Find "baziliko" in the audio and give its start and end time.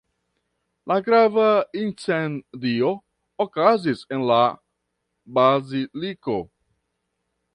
5.39-6.41